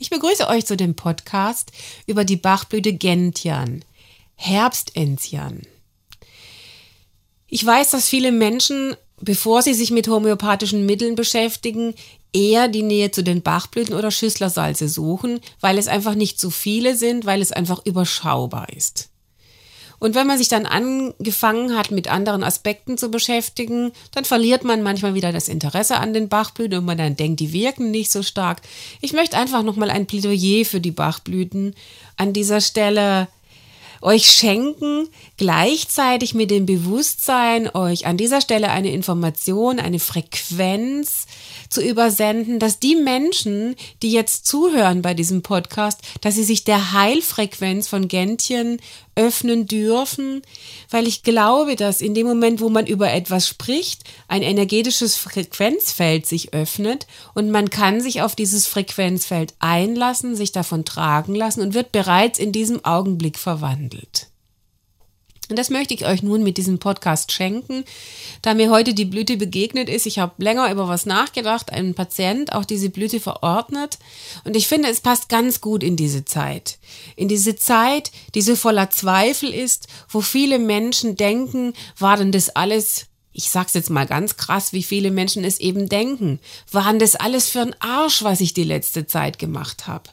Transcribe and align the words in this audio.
Ich 0.00 0.10
begrüße 0.10 0.48
euch 0.48 0.66
zu 0.66 0.76
dem 0.76 0.96
Podcast 0.96 1.70
über 2.08 2.24
die 2.24 2.34
Bachblüte 2.34 2.92
Gentian, 2.92 3.84
Herbstenzian. 4.34 5.62
Ich 7.46 7.64
weiß, 7.64 7.90
dass 7.90 8.08
viele 8.08 8.32
Menschen, 8.32 8.96
bevor 9.24 9.62
sie 9.62 9.74
sich 9.74 9.90
mit 9.90 10.08
homöopathischen 10.08 10.86
Mitteln 10.86 11.14
beschäftigen, 11.14 11.94
eher 12.32 12.68
die 12.68 12.82
Nähe 12.82 13.10
zu 13.10 13.22
den 13.22 13.42
Bachblüten 13.42 13.94
oder 13.94 14.10
Schüsslersalze 14.10 14.88
suchen, 14.88 15.40
weil 15.60 15.78
es 15.78 15.88
einfach 15.88 16.14
nicht 16.14 16.38
zu 16.38 16.50
viele 16.50 16.96
sind, 16.96 17.26
weil 17.26 17.40
es 17.40 17.52
einfach 17.52 17.84
überschaubar 17.84 18.68
ist. 18.70 19.10
Und 20.00 20.14
wenn 20.14 20.26
man 20.26 20.36
sich 20.36 20.48
dann 20.48 20.66
angefangen 20.66 21.76
hat, 21.76 21.90
mit 21.90 22.08
anderen 22.08 22.44
Aspekten 22.44 22.98
zu 22.98 23.10
beschäftigen, 23.10 23.92
dann 24.12 24.24
verliert 24.24 24.64
man 24.64 24.82
manchmal 24.82 25.14
wieder 25.14 25.32
das 25.32 25.48
Interesse 25.48 25.96
an 25.96 26.12
den 26.12 26.28
Bachblüten 26.28 26.78
und 26.78 26.84
man 26.84 26.98
dann 26.98 27.16
denkt, 27.16 27.40
die 27.40 27.52
wirken 27.52 27.90
nicht 27.90 28.12
so 28.12 28.22
stark. 28.22 28.60
Ich 29.00 29.12
möchte 29.12 29.38
einfach 29.38 29.62
nochmal 29.62 29.90
ein 29.90 30.06
Plädoyer 30.06 30.64
für 30.64 30.80
die 30.80 30.90
Bachblüten 30.90 31.74
an 32.16 32.32
dieser 32.32 32.60
Stelle 32.60 33.28
euch 34.04 34.30
schenken, 34.30 35.08
gleichzeitig 35.38 36.34
mit 36.34 36.50
dem 36.50 36.66
Bewusstsein, 36.66 37.74
euch 37.74 38.06
an 38.06 38.18
dieser 38.18 38.42
Stelle 38.42 38.70
eine 38.70 38.92
Information, 38.92 39.80
eine 39.80 39.98
Frequenz 39.98 41.26
zu 41.70 41.80
übersenden, 41.82 42.58
dass 42.58 42.78
die 42.78 42.96
Menschen, 42.96 43.76
die 44.02 44.12
jetzt 44.12 44.46
zuhören 44.46 45.00
bei 45.00 45.14
diesem 45.14 45.42
Podcast, 45.42 46.00
dass 46.20 46.34
sie 46.34 46.44
sich 46.44 46.64
der 46.64 46.92
Heilfrequenz 46.92 47.88
von 47.88 48.06
Gentchen 48.06 48.78
öffnen 49.16 49.66
dürfen, 49.66 50.42
weil 50.90 51.06
ich 51.06 51.22
glaube, 51.22 51.76
dass 51.76 52.00
in 52.00 52.14
dem 52.14 52.26
Moment, 52.26 52.60
wo 52.60 52.68
man 52.68 52.86
über 52.86 53.12
etwas 53.12 53.48
spricht, 53.48 54.02
ein 54.28 54.42
energetisches 54.42 55.16
Frequenzfeld 55.16 56.26
sich 56.26 56.52
öffnet 56.52 57.06
und 57.32 57.50
man 57.50 57.70
kann 57.70 58.00
sich 58.00 58.22
auf 58.22 58.34
dieses 58.34 58.66
Frequenzfeld 58.66 59.54
einlassen, 59.60 60.36
sich 60.36 60.52
davon 60.52 60.84
tragen 60.84 61.34
lassen 61.34 61.62
und 61.62 61.74
wird 61.74 61.92
bereits 61.92 62.38
in 62.38 62.52
diesem 62.52 62.84
Augenblick 62.84 63.38
verwandelt. 63.38 63.93
Und 65.50 65.58
das 65.58 65.68
möchte 65.68 65.92
ich 65.92 66.06
euch 66.06 66.22
nun 66.22 66.42
mit 66.42 66.56
diesem 66.56 66.78
Podcast 66.78 67.30
schenken, 67.30 67.84
da 68.40 68.54
mir 68.54 68.70
heute 68.70 68.94
die 68.94 69.04
Blüte 69.04 69.36
begegnet 69.36 69.90
ist. 69.90 70.06
Ich 70.06 70.18
habe 70.18 70.42
länger 70.42 70.70
über 70.70 70.88
was 70.88 71.04
nachgedacht, 71.04 71.70
ein 71.70 71.94
Patient 71.94 72.52
auch 72.54 72.64
diese 72.64 72.88
Blüte 72.88 73.20
verordnet. 73.20 73.98
Und 74.44 74.56
ich 74.56 74.68
finde, 74.68 74.88
es 74.88 75.02
passt 75.02 75.28
ganz 75.28 75.60
gut 75.60 75.82
in 75.82 75.96
diese 75.96 76.24
Zeit. 76.24 76.78
In 77.14 77.28
diese 77.28 77.56
Zeit, 77.56 78.10
die 78.34 78.40
so 78.40 78.56
voller 78.56 78.88
Zweifel 78.88 79.52
ist, 79.52 79.86
wo 80.08 80.22
viele 80.22 80.58
Menschen 80.58 81.16
denken, 81.16 81.74
war 81.98 82.16
denn 82.16 82.32
das 82.32 82.50
alles 82.50 83.06
ich 83.36 83.50
sag's 83.50 83.74
jetzt 83.74 83.90
mal 83.90 84.06
ganz 84.06 84.36
krass, 84.36 84.72
wie 84.72 84.84
viele 84.84 85.10
Menschen 85.10 85.42
es 85.42 85.58
eben 85.58 85.88
denken. 85.88 86.38
Waren 86.70 87.00
das 87.00 87.16
alles 87.16 87.48
für 87.48 87.62
ein 87.62 87.74
Arsch, 87.80 88.22
was 88.22 88.40
ich 88.40 88.54
die 88.54 88.62
letzte 88.62 89.08
Zeit 89.08 89.40
gemacht 89.40 89.88
habe? 89.88 90.08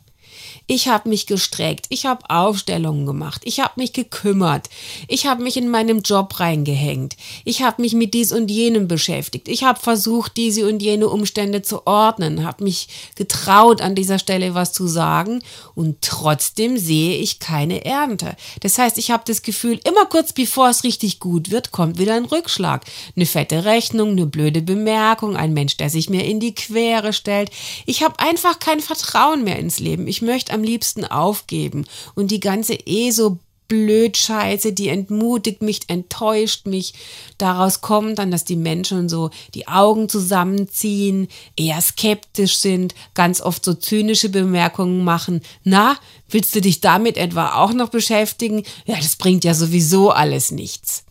Ich 0.68 0.88
habe 0.88 1.10
mich 1.10 1.28
gestreckt, 1.28 1.86
ich 1.90 2.06
habe 2.06 2.30
Aufstellungen 2.30 3.06
gemacht, 3.06 3.42
ich 3.46 3.60
habe 3.60 3.74
mich 3.76 3.94
gekümmert, 3.94 4.70
ich 5.08 5.26
habe 5.26 5.44
mich 5.44 5.58
in 5.58 5.70
meinem 5.70 6.02
Job 6.02 6.40
reingehängt, 6.40 7.16
ich 7.46 7.62
habe 7.62 7.82
mich 7.82 7.94
mit 7.94 8.14
dies 8.14 8.32
und 8.32 8.50
jenem 8.50 8.88
beschäftigt, 8.88 9.48
ich 9.48 9.64
habe 9.64 9.80
versucht, 9.80 10.38
diese 10.38 10.68
und 10.68 10.82
jene 10.82 11.08
Umstände 11.08 11.62
zu 11.62 11.86
ordnen, 11.88 12.44
habe 12.44 12.64
mich 12.64 12.88
getraut, 13.16 13.82
an 13.82 13.96
dieser 13.96 14.20
Stelle 14.20 14.56
was 14.56 14.74
zu 14.74 14.88
sagen. 14.88 15.42
Und 15.76 16.02
trotzdem 16.02 16.78
sehe 16.78 17.18
ich 17.18 17.40
keine 17.40 17.86
Ernte. 17.86 18.36
Das 18.62 18.78
heißt, 18.78 18.98
ich 18.98 19.12
habe 19.12 19.24
das 19.26 19.42
Gefühl, 19.42 19.80
immer 19.84 20.06
kurz 20.06 20.34
bevor 20.34 20.70
es 20.70 20.84
richtig 20.84 21.20
gut 21.20 21.52
wird, 21.52 21.72
kommt 21.72 21.98
wieder 21.98 22.16
ein 22.16 22.26
Rückschlag, 22.26 22.86
eine 23.16 23.26
fette 23.26 23.66
Rechnung, 23.66 24.12
eine 24.12 24.26
blöde 24.26 24.62
Bemerkung, 24.62 25.36
ein 25.36 25.54
Mensch, 25.54 25.78
der 25.78 25.90
sich 25.90 26.10
mir 26.10 26.26
in 26.26 26.40
die 26.40 26.56
Quere 26.56 27.14
stellt. 27.14 27.52
Ich 27.86 28.04
habe 28.04 28.20
einfach 28.20 28.60
kein 28.60 28.80
Vertrauen 28.80 29.44
mehr 29.44 29.60
ins 29.60 29.80
Leben. 29.80 30.08
Ich 30.08 30.22
möchte 30.22 30.41
am 30.50 30.62
am 30.62 30.64
liebsten 30.64 31.06
aufgeben. 31.06 31.86
Und 32.16 32.32
die 32.32 32.40
ganze 32.40 32.74
eh 32.74 33.12
so 33.12 33.40
blöd 33.68 34.18
Scheiße, 34.18 34.74
die 34.74 34.90
entmutigt 34.90 35.62
mich, 35.62 35.82
enttäuscht 35.88 36.66
mich. 36.66 36.94
Daraus 37.38 37.80
kommt 37.80 38.20
dann, 38.20 38.30
dass 38.30 38.44
die 38.44 38.58
Menschen 38.58 39.08
so 39.08 39.30
die 39.54 39.70
Augen 39.70 40.10
zusammenziehen, 40.10 41.30
eher 41.56 41.80
skeptisch 41.80 42.58
sind, 42.58 42.94
ganz 43.14 43.40
oft 43.40 43.64
so 43.64 43.74
zynische 43.74 44.28
Bemerkungen 44.28 45.06
machen. 45.06 45.42
Na, 45.64 45.96
willst 46.30 46.54
du 46.54 46.60
dich 46.60 46.82
damit 46.82 47.16
etwa 47.16 47.54
auch 47.54 47.72
noch 47.72 47.90
beschäftigen? 47.90 48.64
Ja, 48.86 48.98
das 48.98 49.16
bringt 49.16 49.46
ja 49.46 49.54
sowieso 49.54 50.10
alles 50.10 50.52
nichts. 50.52 51.06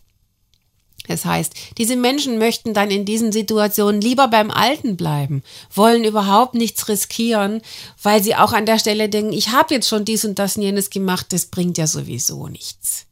Das 1.07 1.25
heißt, 1.25 1.53
diese 1.77 1.95
Menschen 1.95 2.37
möchten 2.37 2.73
dann 2.73 2.91
in 2.91 3.05
diesen 3.05 3.31
Situationen 3.31 4.01
lieber 4.01 4.27
beim 4.27 4.51
Alten 4.51 4.97
bleiben, 4.97 5.43
wollen 5.73 6.03
überhaupt 6.03 6.53
nichts 6.53 6.87
riskieren, 6.87 7.61
weil 8.01 8.23
sie 8.23 8.35
auch 8.35 8.53
an 8.53 8.65
der 8.65 8.79
Stelle 8.79 9.09
denken, 9.09 9.33
ich 9.33 9.49
habe 9.49 9.73
jetzt 9.73 9.87
schon 9.87 10.05
dies 10.05 10.25
und 10.25 10.39
das 10.39 10.57
und 10.57 10.63
jenes 10.63 10.89
gemacht, 10.89 11.27
das 11.33 11.47
bringt 11.47 11.77
ja 11.77 11.87
sowieso 11.87 12.47
nichts. 12.47 13.07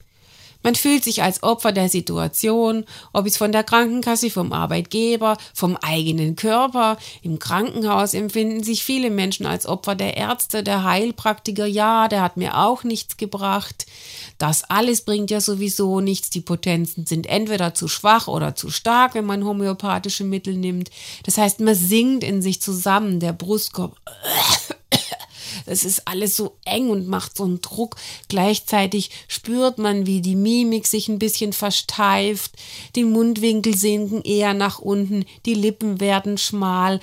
Man 0.61 0.75
fühlt 0.75 1.03
sich 1.03 1.23
als 1.23 1.41
Opfer 1.41 1.71
der 1.71 1.87
Situation, 1.87 2.85
ob 3.13 3.25
es 3.25 3.37
von 3.37 3.51
der 3.51 3.63
Krankenkasse, 3.63 4.29
vom 4.29 4.51
Arbeitgeber, 4.51 5.37
vom 5.53 5.77
eigenen 5.77 6.35
Körper. 6.35 6.97
Im 7.21 7.39
Krankenhaus 7.39 8.13
empfinden 8.13 8.63
sich 8.63 8.83
viele 8.83 9.09
Menschen 9.09 9.45
als 9.45 9.65
Opfer 9.65 9.95
der 9.95 10.17
Ärzte, 10.17 10.61
der 10.61 10.83
Heilpraktiker. 10.83 11.65
Ja, 11.65 12.07
der 12.09 12.21
hat 12.21 12.35
mir 12.35 12.57
auch 12.57 12.83
nichts 12.83 13.15
gebracht. 13.15 13.85
Das 14.37 14.63
alles 14.65 15.01
bringt 15.01 15.31
ja 15.31 15.39
sowieso 15.39 16.01
nichts. 16.01 16.29
Die 16.29 16.41
Potenzen 16.41 17.05
sind 17.05 17.27
entweder 17.27 17.73
zu 17.73 17.87
schwach 17.87 18.27
oder 18.27 18.55
zu 18.55 18.69
stark, 18.69 19.15
wenn 19.15 19.25
man 19.25 19.45
homöopathische 19.45 20.25
Mittel 20.25 20.55
nimmt. 20.55 20.89
Das 21.23 21.37
heißt, 21.37 21.61
man 21.61 21.75
sinkt 21.75 22.23
in 22.23 22.41
sich 22.41 22.61
zusammen, 22.61 23.19
der 23.19 23.33
Brustkorb 23.33 23.95
es 25.69 25.85
ist 25.85 26.07
alles 26.07 26.35
so 26.35 26.57
eng 26.65 26.89
und 26.89 27.07
macht 27.07 27.37
so 27.37 27.43
einen 27.43 27.61
Druck. 27.61 27.95
Gleichzeitig 28.27 29.11
spürt 29.27 29.77
man, 29.77 30.05
wie 30.05 30.21
die 30.21 30.35
Mimik 30.35 30.87
sich 30.87 31.07
ein 31.07 31.19
bisschen 31.19 31.53
versteift, 31.53 32.51
die 32.95 33.05
Mundwinkel 33.05 33.75
sinken 33.75 34.21
eher 34.23 34.53
nach 34.53 34.79
unten, 34.79 35.25
die 35.45 35.53
Lippen 35.53 35.99
werden 35.99 36.37
schmal 36.37 36.99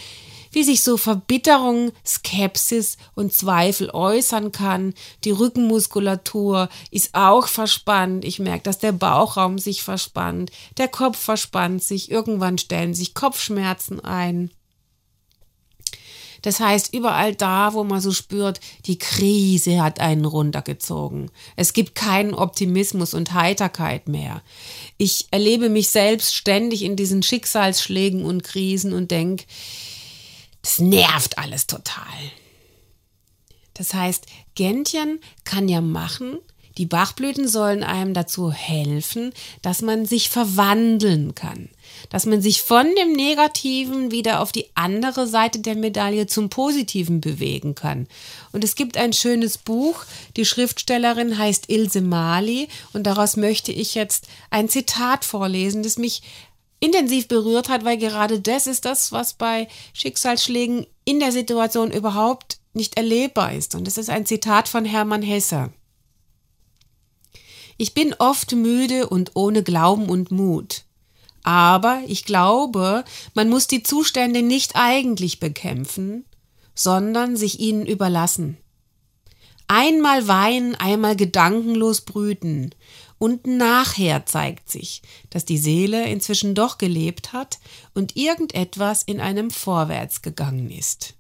wie 0.56 0.65
sich 0.65 0.82
so 0.82 0.97
Verbitterung, 0.97 1.93
Skepsis 2.03 2.97
und 3.15 3.34
Zweifel 3.34 3.91
äußern 3.91 4.53
kann. 4.53 4.94
Die 5.25 5.31
Rückenmuskulatur 5.31 6.71
ist 6.91 7.15
auch 7.15 7.47
verspannt. 7.47 8.25
Ich 8.25 8.38
merke, 8.38 8.62
dass 8.62 8.78
der 8.78 8.93
Bauchraum 8.93 9.59
sich 9.59 9.82
verspannt, 9.82 10.50
der 10.78 10.88
Kopf 10.88 11.19
verspannt 11.19 11.82
sich, 11.82 12.10
irgendwann 12.10 12.56
stellen 12.56 12.94
sich 12.94 13.12
Kopfschmerzen 13.12 14.00
ein. 14.00 14.50
Das 16.47 16.61
heißt, 16.61 16.95
überall 16.95 17.34
da, 17.34 17.73
wo 17.73 17.83
man 17.83 18.01
so 18.01 18.12
spürt, 18.12 18.61
die 18.84 19.01
Krise 19.01 19.83
hat 19.83 19.99
einen 19.99 20.25
runtergezogen. 20.25 21.29
Es 21.57 21.73
gibt 21.73 21.97
keinen 21.97 22.34
Optimismus 22.34 23.15
und 23.15 23.33
Heiterkeit 23.33 24.07
mehr. 24.07 24.43
Ich 24.97 25.27
erlebe 25.33 25.71
mich 25.71 25.89
selbst 25.89 26.37
ständig 26.37 26.85
in 26.85 26.95
diesen 26.95 27.25
Schicksalsschlägen 27.25 28.25
und 28.25 28.45
Krisen 28.45 28.93
und 28.93 29.11
denke, 29.11 29.45
das 30.62 30.79
nervt 30.79 31.37
alles 31.37 31.67
total. 31.67 32.05
Das 33.75 33.93
heißt, 33.93 34.27
Gentchen 34.55 35.19
kann 35.43 35.69
ja 35.69 35.81
machen, 35.81 36.39
die 36.78 36.87
Bachblüten 36.87 37.48
sollen 37.48 37.82
einem 37.82 38.12
dazu 38.12 38.53
helfen, 38.53 39.32
dass 39.62 39.81
man 39.81 40.04
sich 40.04 40.28
verwandeln 40.28 41.34
kann, 41.34 41.70
dass 42.10 42.26
man 42.26 42.42
sich 42.42 42.62
von 42.62 42.87
dem 42.98 43.12
Negativen 43.12 44.10
wieder 44.10 44.41
auf 44.41 44.53
die 44.53 44.66
andere 44.75 45.26
Seite 45.26 45.60
der 45.60 45.76
Medaille 45.76 46.26
zum 46.26 46.50
Positiven 46.50 47.20
bewegen 47.20 47.75
kann. 47.75 48.06
Und 48.52 48.62
es 48.62 48.75
gibt 48.75 48.96
ein 48.96 49.12
schönes 49.12 49.56
Buch, 49.58 50.05
die 50.37 50.44
Schriftstellerin 50.44 51.38
heißt 51.38 51.70
Ilse 51.70 52.02
Mali 52.02 52.69
und 52.93 53.05
daraus 53.05 53.37
möchte 53.37 53.72
ich 53.72 53.94
jetzt 53.94 54.29
ein 54.50 54.69
Zitat 54.69 55.25
vorlesen, 55.25 55.82
das 55.82 55.96
mich 55.96 56.22
intensiv 56.79 57.26
berührt 57.29 57.69
hat, 57.69 57.84
weil 57.84 57.96
gerade 57.96 58.40
das 58.40 58.67
ist 58.67 58.84
das, 58.84 59.12
was 59.12 59.32
bei 59.32 59.69
Schicksalsschlägen 59.94 60.87
in 61.05 61.20
der 61.20 61.32
Situation 61.32 61.90
überhaupt 61.90 62.58
nicht 62.75 62.96
erlebbar 62.96 63.55
ist. 63.55 63.75
Und 63.75 63.88
es 63.88 63.96
ist 63.96 64.11
ein 64.11 64.26
Zitat 64.26 64.69
von 64.69 64.84
Hermann 64.84 65.22
Hesse. 65.22 65.70
Ich 67.76 67.94
bin 67.94 68.14
oft 68.19 68.52
müde 68.52 69.08
und 69.08 69.32
ohne 69.34 69.62
Glauben 69.62 70.08
und 70.08 70.31
Mut. 70.31 70.84
Aber 71.43 72.02
ich 72.06 72.25
glaube, 72.25 73.05
man 73.34 73.49
muss 73.49 73.67
die 73.67 73.82
Zustände 73.82 74.43
nicht 74.43 74.73
eigentlich 74.75 75.38
bekämpfen, 75.38 76.25
sondern 76.75 77.37
sich 77.37 77.61
ihnen 77.61 77.87
überlassen. 77.87 78.56
Einmal 79.69 80.28
weinen, 80.28 80.75
einmal 80.75 81.17
gedankenlos 81.17 82.02
brüten, 82.02 82.70
und 83.19 83.46
nachher 83.46 84.26
zeigt 84.26 84.70
sich, 84.70 85.02
dass 85.31 85.44
die 85.44 85.56
Seele 85.56 86.06
inzwischen 86.08 86.55
doch 86.55 86.76
gelebt 86.76 87.32
hat 87.32 87.58
und 87.94 88.17
irgendetwas 88.17 89.02
in 89.02 89.20
einem 89.20 89.50
vorwärts 89.50 90.20
gegangen 90.20 90.70
ist. 90.70 91.14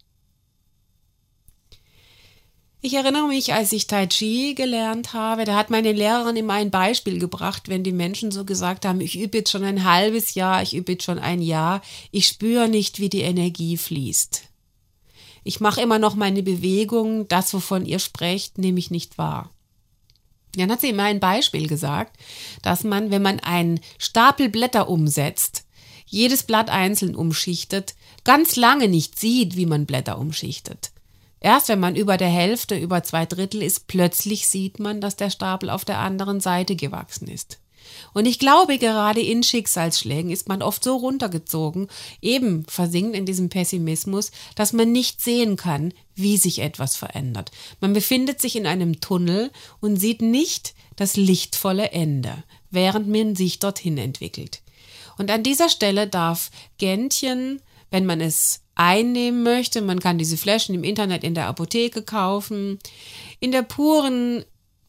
Ich 2.86 2.94
erinnere 2.94 3.26
mich, 3.26 3.52
als 3.52 3.72
ich 3.72 3.88
Tai 3.88 4.06
Chi 4.06 4.54
gelernt 4.54 5.12
habe, 5.12 5.44
da 5.44 5.56
hat 5.56 5.70
meine 5.70 5.90
Lehrerin 5.90 6.36
immer 6.36 6.52
ein 6.52 6.70
Beispiel 6.70 7.18
gebracht, 7.18 7.68
wenn 7.68 7.82
die 7.82 7.90
Menschen 7.90 8.30
so 8.30 8.44
gesagt 8.44 8.84
haben, 8.84 9.00
ich 9.00 9.18
übe 9.18 9.38
jetzt 9.38 9.50
schon 9.50 9.64
ein 9.64 9.82
halbes 9.82 10.36
Jahr, 10.36 10.62
ich 10.62 10.72
übe 10.72 10.92
jetzt 10.92 11.02
schon 11.02 11.18
ein 11.18 11.42
Jahr, 11.42 11.82
ich 12.12 12.28
spüre 12.28 12.68
nicht, 12.68 13.00
wie 13.00 13.08
die 13.08 13.22
Energie 13.22 13.76
fließt. 13.76 14.42
Ich 15.42 15.58
mache 15.58 15.80
immer 15.80 15.98
noch 15.98 16.14
meine 16.14 16.44
Bewegung, 16.44 17.26
das, 17.26 17.52
wovon 17.52 17.86
ihr 17.86 17.98
sprecht, 17.98 18.56
nehme 18.56 18.78
ich 18.78 18.92
nicht 18.92 19.18
wahr. 19.18 19.50
Dann 20.54 20.70
hat 20.70 20.80
sie 20.80 20.90
immer 20.90 21.02
ein 21.02 21.18
Beispiel 21.18 21.66
gesagt, 21.66 22.16
dass 22.62 22.84
man, 22.84 23.10
wenn 23.10 23.20
man 23.20 23.40
einen 23.40 23.80
Stapel 23.98 24.48
Blätter 24.48 24.88
umsetzt, 24.88 25.64
jedes 26.06 26.44
Blatt 26.44 26.70
einzeln 26.70 27.16
umschichtet, 27.16 27.96
ganz 28.22 28.54
lange 28.54 28.86
nicht 28.86 29.18
sieht, 29.18 29.56
wie 29.56 29.66
man 29.66 29.86
Blätter 29.86 30.18
umschichtet. 30.18 30.92
Erst 31.46 31.68
wenn 31.68 31.78
man 31.78 31.94
über 31.94 32.16
der 32.16 32.26
Hälfte, 32.26 32.76
über 32.76 33.04
zwei 33.04 33.24
Drittel 33.24 33.62
ist, 33.62 33.86
plötzlich 33.86 34.48
sieht 34.48 34.80
man, 34.80 35.00
dass 35.00 35.14
der 35.14 35.30
Stapel 35.30 35.70
auf 35.70 35.84
der 35.84 36.00
anderen 36.00 36.40
Seite 36.40 36.74
gewachsen 36.74 37.28
ist. 37.28 37.60
Und 38.12 38.26
ich 38.26 38.40
glaube, 38.40 38.78
gerade 38.78 39.20
in 39.20 39.44
Schicksalsschlägen 39.44 40.32
ist 40.32 40.48
man 40.48 40.60
oft 40.60 40.82
so 40.82 40.96
runtergezogen, 40.96 41.86
eben 42.20 42.64
versinkt 42.66 43.14
in 43.14 43.26
diesem 43.26 43.48
Pessimismus, 43.48 44.32
dass 44.56 44.72
man 44.72 44.90
nicht 44.90 45.20
sehen 45.20 45.54
kann, 45.54 45.94
wie 46.16 46.36
sich 46.36 46.58
etwas 46.58 46.96
verändert. 46.96 47.52
Man 47.80 47.92
befindet 47.92 48.40
sich 48.40 48.56
in 48.56 48.66
einem 48.66 49.00
Tunnel 49.00 49.52
und 49.78 49.98
sieht 49.98 50.22
nicht 50.22 50.74
das 50.96 51.16
lichtvolle 51.16 51.92
Ende, 51.92 52.42
während 52.72 53.06
man 53.06 53.36
sich 53.36 53.60
dorthin 53.60 53.98
entwickelt. 53.98 54.62
Und 55.16 55.30
an 55.30 55.44
dieser 55.44 55.68
Stelle 55.68 56.08
darf 56.08 56.50
Gentchen, 56.78 57.62
wenn 57.92 58.04
man 58.04 58.20
es 58.20 58.62
einnehmen 58.76 59.42
möchte, 59.42 59.82
man 59.82 60.00
kann 60.00 60.18
diese 60.18 60.36
Flaschen 60.36 60.74
im 60.74 60.84
Internet 60.84 61.24
in 61.24 61.34
der 61.34 61.46
Apotheke 61.46 62.02
kaufen, 62.02 62.78
in 63.40 63.50
der 63.50 63.62
puren 63.62 64.44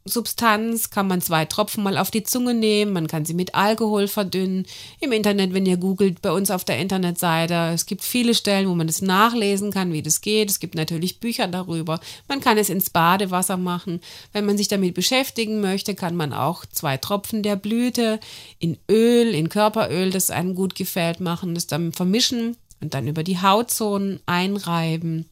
Substanz 0.09 0.89
kann 0.89 1.07
man 1.07 1.21
zwei 1.21 1.45
Tropfen 1.45 1.83
mal 1.83 1.97
auf 1.97 2.11
die 2.11 2.23
Zunge 2.23 2.53
nehmen, 2.53 2.93
man 2.93 3.07
kann 3.07 3.25
sie 3.25 3.33
mit 3.33 3.55
Alkohol 3.55 4.07
verdünnen. 4.07 4.65
Im 4.99 5.11
Internet, 5.11 5.53
wenn 5.53 5.65
ihr 5.65 5.77
googelt, 5.77 6.21
bei 6.21 6.31
uns 6.31 6.51
auf 6.51 6.63
der 6.63 6.79
Internetseite, 6.79 7.71
es 7.73 7.85
gibt 7.85 8.03
viele 8.03 8.33
Stellen, 8.33 8.69
wo 8.69 8.75
man 8.75 8.87
es 8.87 9.01
nachlesen 9.01 9.71
kann, 9.71 9.93
wie 9.93 10.01
das 10.01 10.21
geht. 10.21 10.49
Es 10.49 10.59
gibt 10.59 10.75
natürlich 10.75 11.19
Bücher 11.19 11.47
darüber. 11.47 11.99
Man 12.27 12.39
kann 12.39 12.57
es 12.57 12.69
ins 12.69 12.89
Badewasser 12.89 13.57
machen. 13.57 14.01
Wenn 14.33 14.45
man 14.45 14.57
sich 14.57 14.67
damit 14.67 14.93
beschäftigen 14.93 15.61
möchte, 15.61 15.95
kann 15.95 16.15
man 16.15 16.33
auch 16.33 16.65
zwei 16.65 16.97
Tropfen 16.97 17.43
der 17.43 17.55
Blüte 17.55 18.19
in 18.59 18.77
Öl, 18.89 19.33
in 19.33 19.49
Körperöl, 19.49 20.11
das 20.11 20.29
einem 20.29 20.55
gut 20.55 20.75
gefällt, 20.75 21.19
machen, 21.19 21.55
das 21.55 21.67
dann 21.67 21.91
vermischen 21.91 22.55
und 22.81 22.93
dann 22.93 23.07
über 23.07 23.23
die 23.23 23.41
Hautzonen 23.41 24.19
einreiben 24.25 25.25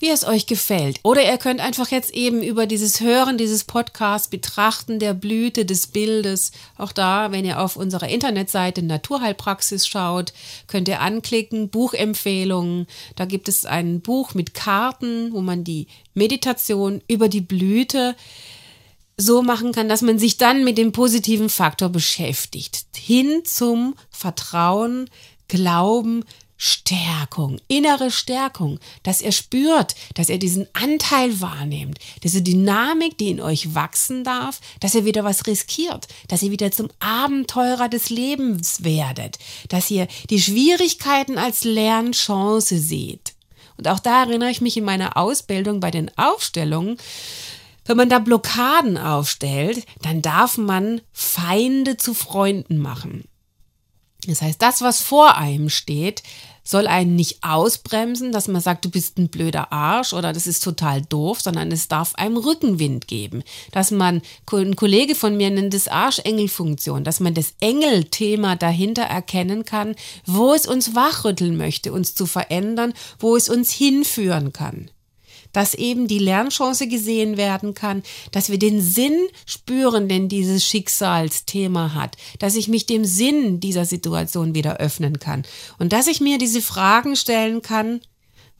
wie 0.00 0.08
es 0.08 0.24
euch 0.24 0.46
gefällt. 0.46 0.98
Oder 1.02 1.22
ihr 1.22 1.36
könnt 1.36 1.60
einfach 1.60 1.90
jetzt 1.90 2.12
eben 2.14 2.42
über 2.42 2.66
dieses 2.66 3.00
Hören 3.00 3.36
dieses 3.36 3.64
Podcasts 3.64 4.28
betrachten 4.28 4.98
der 4.98 5.12
Blüte 5.12 5.66
des 5.66 5.88
Bildes. 5.88 6.52
Auch 6.78 6.92
da, 6.92 7.32
wenn 7.32 7.44
ihr 7.44 7.60
auf 7.60 7.76
unserer 7.76 8.08
Internetseite 8.08 8.82
Naturheilpraxis 8.82 9.86
schaut, 9.86 10.32
könnt 10.66 10.88
ihr 10.88 11.00
anklicken 11.00 11.68
Buchempfehlungen. 11.68 12.86
Da 13.14 13.26
gibt 13.26 13.48
es 13.48 13.66
ein 13.66 14.00
Buch 14.00 14.32
mit 14.32 14.54
Karten, 14.54 15.32
wo 15.34 15.42
man 15.42 15.64
die 15.64 15.86
Meditation 16.14 17.02
über 17.06 17.28
die 17.28 17.42
Blüte 17.42 18.16
so 19.20 19.42
machen 19.42 19.72
kann, 19.72 19.88
dass 19.88 20.02
man 20.02 20.18
sich 20.18 20.36
dann 20.36 20.64
mit 20.64 20.78
dem 20.78 20.92
positiven 20.92 21.48
Faktor 21.48 21.88
beschäftigt. 21.88 22.86
Hin 22.96 23.42
zum 23.44 23.94
Vertrauen, 24.10 25.08
Glauben, 25.48 26.24
Stärkung, 26.62 27.58
innere 27.68 28.10
Stärkung, 28.10 28.80
dass 29.02 29.22
ihr 29.22 29.32
spürt, 29.32 29.94
dass 30.14 30.28
ihr 30.28 30.38
diesen 30.38 30.66
Anteil 30.74 31.40
wahrnehmt, 31.40 31.98
diese 32.22 32.42
Dynamik, 32.42 33.16
die 33.16 33.30
in 33.30 33.40
euch 33.40 33.74
wachsen 33.74 34.24
darf, 34.24 34.60
dass 34.78 34.94
ihr 34.94 35.06
wieder 35.06 35.24
was 35.24 35.46
riskiert, 35.46 36.06
dass 36.28 36.42
ihr 36.42 36.50
wieder 36.50 36.70
zum 36.70 36.88
Abenteurer 36.98 37.88
des 37.88 38.10
Lebens 38.10 38.84
werdet, 38.84 39.38
dass 39.70 39.90
ihr 39.90 40.06
die 40.28 40.40
Schwierigkeiten 40.40 41.38
als 41.38 41.64
Lernchance 41.64 42.78
seht. 42.78 43.32
Und 43.78 43.88
auch 43.88 43.98
da 43.98 44.24
erinnere 44.24 44.50
ich 44.50 44.60
mich 44.60 44.76
in 44.76 44.84
meiner 44.84 45.16
Ausbildung 45.16 45.80
bei 45.80 45.90
den 45.90 46.10
Aufstellungen, 46.18 46.98
wenn 47.90 47.96
man 47.96 48.08
da 48.08 48.20
Blockaden 48.20 48.96
aufstellt, 48.96 49.84
dann 50.02 50.22
darf 50.22 50.56
man 50.56 51.00
Feinde 51.10 51.96
zu 51.96 52.14
Freunden 52.14 52.78
machen. 52.78 53.24
Das 54.28 54.42
heißt, 54.42 54.62
das, 54.62 54.80
was 54.80 55.00
vor 55.00 55.36
einem 55.36 55.68
steht, 55.70 56.22
soll 56.62 56.86
einen 56.86 57.16
nicht 57.16 57.42
ausbremsen, 57.42 58.30
dass 58.30 58.46
man 58.46 58.60
sagt, 58.60 58.84
du 58.84 58.90
bist 58.90 59.18
ein 59.18 59.28
blöder 59.28 59.72
Arsch 59.72 60.12
oder 60.12 60.32
das 60.32 60.46
ist 60.46 60.62
total 60.62 61.02
doof, 61.02 61.40
sondern 61.40 61.72
es 61.72 61.88
darf 61.88 62.14
einem 62.14 62.36
Rückenwind 62.36 63.08
geben. 63.08 63.42
Dass 63.72 63.90
man, 63.90 64.22
ein 64.52 64.76
Kollege 64.76 65.16
von 65.16 65.36
mir 65.36 65.50
nennt 65.50 65.74
es 65.74 65.88
Arschengelfunktion, 65.88 67.02
dass 67.02 67.18
man 67.18 67.34
das 67.34 67.54
Engelthema 67.58 68.54
dahinter 68.54 69.02
erkennen 69.02 69.64
kann, 69.64 69.96
wo 70.26 70.54
es 70.54 70.68
uns 70.68 70.94
wachrütteln 70.94 71.56
möchte, 71.56 71.92
uns 71.92 72.14
zu 72.14 72.26
verändern, 72.26 72.92
wo 73.18 73.34
es 73.34 73.48
uns 73.48 73.72
hinführen 73.72 74.52
kann 74.52 74.92
dass 75.52 75.74
eben 75.74 76.06
die 76.06 76.18
Lernchance 76.18 76.86
gesehen 76.88 77.36
werden 77.36 77.74
kann, 77.74 78.02
dass 78.32 78.50
wir 78.50 78.58
den 78.58 78.80
Sinn 78.80 79.18
spüren, 79.46 80.08
den 80.08 80.28
dieses 80.28 80.64
Schicksalsthema 80.64 81.94
hat, 81.94 82.16
dass 82.38 82.56
ich 82.56 82.68
mich 82.68 82.86
dem 82.86 83.04
Sinn 83.04 83.60
dieser 83.60 83.84
Situation 83.84 84.54
wieder 84.54 84.78
öffnen 84.78 85.18
kann 85.18 85.44
und 85.78 85.92
dass 85.92 86.06
ich 86.06 86.20
mir 86.20 86.38
diese 86.38 86.62
Fragen 86.62 87.16
stellen 87.16 87.62
kann, 87.62 88.00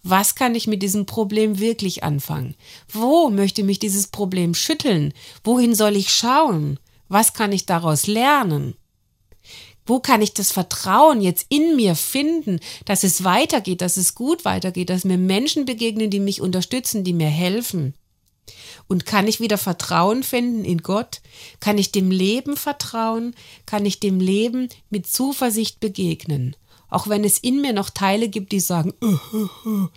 was 0.03 0.35
kann 0.35 0.55
ich 0.55 0.67
mit 0.67 0.83
diesem 0.83 1.05
Problem 1.05 1.59
wirklich 1.59 2.03
anfangen? 2.03 2.55
Wo 2.89 3.29
möchte 3.29 3.63
mich 3.63 3.79
dieses 3.79 4.07
Problem 4.07 4.55
schütteln? 4.55 5.13
Wohin 5.45 5.75
soll 5.75 5.97
ich 5.97 6.11
schauen? 6.11 6.79
Was 7.09 7.35
kann 7.35 7.53
ich 7.53 7.67
daraus 7.67 8.07
lernen? 8.07 8.75
Wo 9.91 9.99
kann 9.99 10.23
ich 10.23 10.35
das 10.35 10.53
Vertrauen 10.53 11.21
jetzt 11.21 11.47
in 11.49 11.75
mir 11.75 11.97
finden, 11.97 12.61
dass 12.85 13.03
es 13.03 13.25
weitergeht, 13.25 13.81
dass 13.81 13.97
es 13.97 14.15
gut 14.15 14.45
weitergeht, 14.45 14.89
dass 14.89 15.03
mir 15.03 15.19
Menschen 15.19 15.65
begegnen, 15.65 16.11
die 16.11 16.21
mich 16.21 16.41
unterstützen, 16.41 17.03
die 17.03 17.13
mir 17.13 17.27
helfen? 17.27 17.95
Und 18.87 19.05
kann 19.05 19.27
ich 19.27 19.41
wieder 19.41 19.59
Vertrauen 19.59 20.23
finden 20.23 20.65
in 20.65 20.85
Gott? 20.85 21.21
Kann 21.59 21.77
ich 21.77 21.91
dem 21.91 22.13
Leben 22.13 22.57
vertrauen? 22.57 23.35
Kann 23.67 23.85
ich 23.85 23.99
dem 23.99 24.21
Leben 24.21 24.69
mit 24.91 25.09
Zuversicht 25.09 25.81
begegnen? 25.81 26.55
Auch 26.89 27.09
wenn 27.09 27.25
es 27.25 27.39
in 27.39 27.61
mir 27.61 27.73
noch 27.73 27.91
Teile 27.91 28.29
gibt, 28.29 28.53
die 28.53 28.61
sagen, 28.61 28.95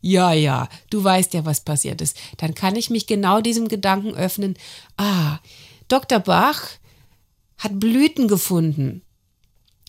ja, 0.00 0.32
ja, 0.32 0.68
du 0.90 1.04
weißt 1.04 1.34
ja, 1.34 1.44
was 1.44 1.60
passiert 1.60 2.00
ist, 2.00 2.16
dann 2.38 2.56
kann 2.56 2.74
ich 2.74 2.90
mich 2.90 3.06
genau 3.06 3.40
diesem 3.40 3.68
Gedanken 3.68 4.16
öffnen. 4.16 4.56
Ah, 4.96 5.38
Dr. 5.86 6.18
Bach 6.18 6.62
hat 7.58 7.78
Blüten 7.78 8.26
gefunden. 8.26 9.02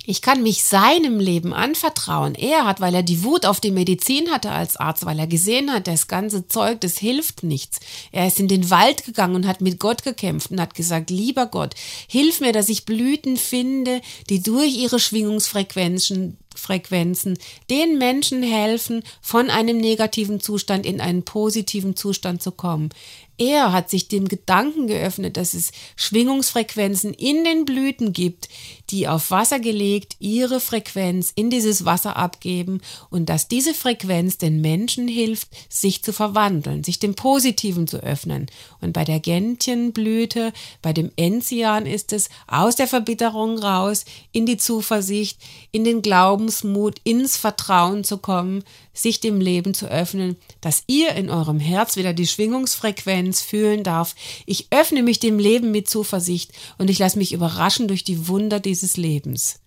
Ich 0.09 0.21
kann 0.21 0.41
mich 0.41 0.63
seinem 0.63 1.19
Leben 1.19 1.53
anvertrauen. 1.53 2.33
Er 2.33 2.65
hat, 2.65 2.79
weil 2.79 2.95
er 2.95 3.03
die 3.03 3.25
Wut 3.25 3.45
auf 3.45 3.59
die 3.59 3.71
Medizin 3.71 4.31
hatte 4.31 4.51
als 4.51 4.77
Arzt, 4.77 5.05
weil 5.05 5.19
er 5.19 5.27
gesehen 5.27 5.69
hat, 5.69 5.85
das 5.85 6.07
ganze 6.07 6.47
Zeug, 6.47 6.79
das 6.79 6.97
hilft 6.97 7.43
nichts. 7.43 7.81
Er 8.13 8.25
ist 8.25 8.39
in 8.39 8.47
den 8.47 8.69
Wald 8.69 9.03
gegangen 9.03 9.35
und 9.35 9.45
hat 9.45 9.59
mit 9.59 9.81
Gott 9.81 10.03
gekämpft 10.03 10.49
und 10.49 10.61
hat 10.61 10.75
gesagt, 10.75 11.09
lieber 11.09 11.47
Gott, 11.47 11.75
hilf 12.07 12.39
mir, 12.39 12.53
dass 12.53 12.69
ich 12.69 12.85
Blüten 12.85 13.35
finde, 13.35 13.99
die 14.29 14.41
durch 14.41 14.77
ihre 14.77 14.97
Schwingungsfrequenzen 14.97 16.37
Frequenzen 16.57 17.37
den 17.69 17.97
Menschen 17.97 18.43
helfen, 18.43 19.03
von 19.21 19.49
einem 19.49 19.77
negativen 19.77 20.39
Zustand 20.39 20.85
in 20.85 20.99
einen 20.99 21.23
positiven 21.23 21.95
Zustand 21.95 22.41
zu 22.41 22.51
kommen. 22.51 22.89
Er 23.37 23.71
hat 23.71 23.89
sich 23.89 24.07
dem 24.07 24.27
Gedanken 24.27 24.87
geöffnet, 24.87 25.37
dass 25.37 25.53
es 25.53 25.71
Schwingungsfrequenzen 25.95 27.13
in 27.13 27.43
den 27.43 27.65
Blüten 27.65 28.11
gibt, 28.11 28.49
die 28.89 29.07
auf 29.07 29.29
Wasser 29.29 29.59
gelegt 29.59 30.15
ihre 30.19 30.59
Frequenz 30.59 31.33
in 31.35 31.51
dieses 31.51 31.85
Wasser 31.85 32.15
abgeben 32.15 32.81
und 33.09 33.29
dass 33.29 33.47
diese 33.47 33.75
Frequenz 33.75 34.39
den 34.39 34.61
Menschen 34.61 35.07
hilft, 35.07 35.49
sich 35.69 36.03
zu 36.03 36.13
verwandeln, 36.13 36.83
sich 36.83 36.97
dem 36.97 37.13
Positiven 37.13 37.87
zu 37.87 37.97
öffnen. 37.97 38.47
Und 38.81 38.93
bei 38.93 39.03
der 39.03 39.19
Gentienblüte, 39.19 40.51
bei 40.81 40.93
dem 40.93 41.11
Enzian 41.15 41.85
ist 41.85 42.13
es 42.13 42.29
aus 42.47 42.75
der 42.75 42.87
Verbitterung 42.87 43.59
raus, 43.59 44.05
in 44.31 44.47
die 44.47 44.57
Zuversicht, 44.57 45.39
in 45.71 45.83
den 45.83 46.01
Glaubensmut, 46.01 46.99
ins 47.03 47.37
Vertrauen 47.37 48.03
zu 48.03 48.17
kommen, 48.17 48.63
sich 48.97 49.19
dem 49.19 49.39
Leben 49.39 49.73
zu 49.73 49.87
öffnen, 49.87 50.35
dass 50.61 50.83
ihr 50.87 51.13
in 51.13 51.29
eurem 51.29 51.59
Herz 51.59 51.95
wieder 51.95 52.13
die 52.13 52.27
Schwingungsfrequenz 52.27 53.41
fühlen 53.41 53.83
darf. 53.83 54.15
Ich 54.45 54.67
öffne 54.71 55.03
mich 55.03 55.19
dem 55.19 55.39
Leben 55.39 55.71
mit 55.71 55.89
Zuversicht 55.89 56.51
und 56.77 56.89
ich 56.89 56.99
lasse 56.99 57.17
mich 57.17 57.33
überraschen 57.33 57.87
durch 57.87 58.03
die 58.03 58.27
Wunder 58.27 58.59
dieses 58.59 58.97
Lebens. 58.97 59.59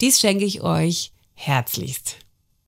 Dies 0.00 0.20
schenke 0.20 0.44
ich 0.44 0.62
euch 0.62 1.12
herzlichst. 1.34 2.23